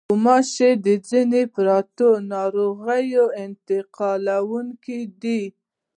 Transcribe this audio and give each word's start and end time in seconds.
غوماشې 0.09 0.69
د 0.85 0.87
ځینو 1.07 1.41
پرتو 1.55 2.07
ناروغیو 2.33 3.25
انتقالوونکې 3.43 4.99
دي. 5.21 5.41